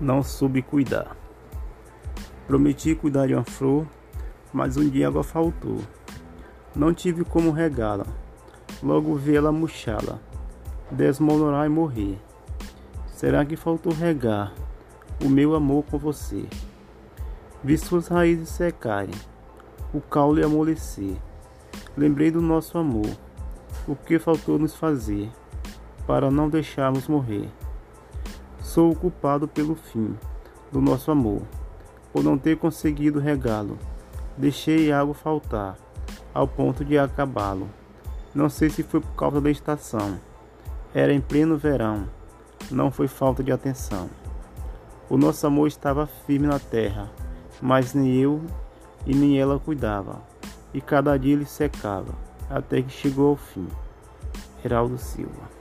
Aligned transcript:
não 0.00 0.22
soube 0.22 0.62
cuidar. 0.62 1.16
Prometi 2.46 2.94
cuidar 2.94 3.26
de 3.26 3.34
uma 3.34 3.44
flor, 3.44 3.86
mas 4.52 4.76
um 4.76 4.88
dia 4.88 5.08
água 5.08 5.22
faltou. 5.22 5.78
Não 6.74 6.94
tive 6.94 7.24
como 7.24 7.50
regá-la, 7.50 8.06
logo 8.82 9.14
vi 9.16 9.36
ela 9.36 9.50
murchá-la, 9.50 10.18
desmoronar 10.90 11.66
e 11.66 11.68
morrer. 11.68 12.18
Será 13.08 13.44
que 13.44 13.56
faltou 13.56 13.92
regar 13.92 14.54
o 15.24 15.28
meu 15.28 15.54
amor 15.54 15.84
com 15.84 15.98
você? 15.98 16.46
Vi 17.64 17.76
suas 17.76 18.06
raízes 18.06 18.48
secarem, 18.50 19.14
o 19.92 20.00
caule 20.00 20.44
amolecer. 20.44 21.16
Lembrei 21.96 22.30
do 22.30 22.40
nosso 22.40 22.78
amor, 22.78 23.10
o 23.88 23.96
que 23.96 24.18
faltou 24.18 24.58
nos 24.58 24.76
fazer 24.76 25.28
para 26.06 26.30
não 26.30 26.48
deixarmos 26.48 27.08
morrer. 27.08 27.50
Sou 28.78 28.92
o 28.92 28.94
culpado 28.94 29.48
pelo 29.48 29.74
fim 29.74 30.16
do 30.70 30.80
nosso 30.80 31.10
amor, 31.10 31.42
por 32.12 32.22
não 32.22 32.38
ter 32.38 32.56
conseguido 32.56 33.18
regá-lo. 33.18 33.76
Deixei 34.36 34.92
água 34.92 35.14
faltar, 35.14 35.76
ao 36.32 36.46
ponto 36.46 36.84
de 36.84 36.96
acabá-lo. 36.96 37.68
Não 38.32 38.48
sei 38.48 38.70
se 38.70 38.84
foi 38.84 39.00
por 39.00 39.10
causa 39.16 39.40
da 39.40 39.50
estação. 39.50 40.20
Era 40.94 41.12
em 41.12 41.20
pleno 41.20 41.58
verão, 41.58 42.08
não 42.70 42.88
foi 42.92 43.08
falta 43.08 43.42
de 43.42 43.50
atenção. 43.50 44.08
O 45.10 45.16
nosso 45.16 45.44
amor 45.44 45.66
estava 45.66 46.06
firme 46.06 46.46
na 46.46 46.60
terra, 46.60 47.10
mas 47.60 47.94
nem 47.94 48.14
eu 48.14 48.40
e 49.04 49.12
nem 49.12 49.40
ela 49.40 49.58
cuidava, 49.58 50.22
e 50.72 50.80
cada 50.80 51.18
dia 51.18 51.32
ele 51.32 51.46
secava, 51.46 52.14
até 52.48 52.80
que 52.80 52.92
chegou 52.92 53.30
ao 53.30 53.36
fim. 53.36 53.66
Heraldo 54.64 54.98
Silva 54.98 55.58